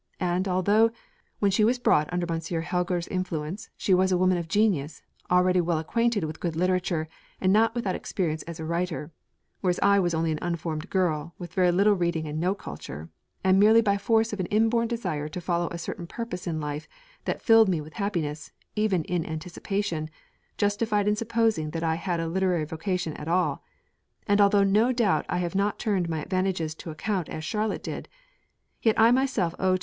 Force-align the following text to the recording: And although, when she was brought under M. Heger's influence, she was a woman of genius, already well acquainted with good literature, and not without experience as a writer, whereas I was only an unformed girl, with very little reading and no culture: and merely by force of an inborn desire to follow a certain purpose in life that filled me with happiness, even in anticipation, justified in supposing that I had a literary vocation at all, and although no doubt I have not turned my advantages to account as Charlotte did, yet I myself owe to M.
And 0.19 0.47
although, 0.47 0.89
when 1.37 1.51
she 1.51 1.63
was 1.63 1.77
brought 1.77 2.11
under 2.11 2.25
M. 2.27 2.41
Heger's 2.41 3.07
influence, 3.09 3.69
she 3.77 3.93
was 3.93 4.11
a 4.11 4.17
woman 4.17 4.39
of 4.39 4.47
genius, 4.47 5.03
already 5.29 5.61
well 5.61 5.77
acquainted 5.77 6.23
with 6.23 6.39
good 6.39 6.55
literature, 6.55 7.07
and 7.39 7.53
not 7.53 7.75
without 7.75 7.93
experience 7.93 8.41
as 8.47 8.59
a 8.59 8.65
writer, 8.65 9.11
whereas 9.59 9.79
I 9.83 9.99
was 9.99 10.15
only 10.15 10.31
an 10.31 10.39
unformed 10.41 10.89
girl, 10.89 11.35
with 11.37 11.53
very 11.53 11.71
little 11.71 11.93
reading 11.93 12.25
and 12.27 12.39
no 12.39 12.55
culture: 12.55 13.09
and 13.43 13.59
merely 13.59 13.79
by 13.81 13.99
force 13.99 14.33
of 14.33 14.39
an 14.39 14.47
inborn 14.47 14.87
desire 14.87 15.29
to 15.29 15.39
follow 15.39 15.67
a 15.69 15.77
certain 15.77 16.07
purpose 16.07 16.47
in 16.47 16.59
life 16.59 16.87
that 17.25 17.39
filled 17.43 17.69
me 17.69 17.79
with 17.79 17.93
happiness, 17.93 18.51
even 18.75 19.03
in 19.03 19.23
anticipation, 19.23 20.09
justified 20.57 21.07
in 21.07 21.15
supposing 21.15 21.69
that 21.69 21.83
I 21.83 21.93
had 21.93 22.19
a 22.19 22.27
literary 22.27 22.65
vocation 22.65 23.13
at 23.17 23.27
all, 23.27 23.63
and 24.25 24.41
although 24.41 24.63
no 24.63 24.91
doubt 24.91 25.27
I 25.29 25.37
have 25.37 25.53
not 25.53 25.77
turned 25.77 26.09
my 26.09 26.23
advantages 26.23 26.73
to 26.73 26.89
account 26.89 27.29
as 27.29 27.43
Charlotte 27.45 27.83
did, 27.83 28.09
yet 28.81 28.99
I 28.99 29.11
myself 29.11 29.53
owe 29.59 29.75
to 29.75 29.79
M. 29.79 29.79